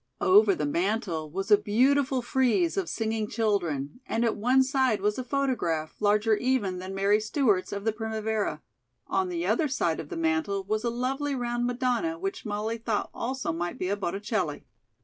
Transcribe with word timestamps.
Over 0.19 0.55
the 0.55 0.65
mantel 0.65 1.29
was 1.29 1.51
a 1.51 1.57
beautiful 1.59 2.23
frieze 2.23 2.75
of 2.75 2.89
singing 2.89 3.27
children, 3.29 3.99
and 4.07 4.25
at 4.25 4.35
one 4.35 4.63
side 4.63 4.99
was 4.99 5.19
a 5.19 5.23
photograph, 5.23 5.93
larger 5.99 6.35
even 6.37 6.79
than 6.79 6.95
Mary 6.95 7.19
Stewart's, 7.19 7.71
of 7.71 7.83
the 7.85 7.91
"Primavera"; 7.93 8.63
on 9.05 9.29
the 9.29 9.45
other 9.45 9.67
side 9.67 9.99
of 9.99 10.09
the 10.09 10.17
mantel 10.17 10.63
was 10.63 10.83
a 10.83 10.89
lovely 10.89 11.35
round 11.35 11.67
Madonna 11.67 12.17
which 12.17 12.47
Molly 12.47 12.79
thought 12.79 13.11
also 13.13 13.53
might 13.53 13.77
be 13.77 13.89
a 13.89 13.95
Botticelli. 13.95 14.65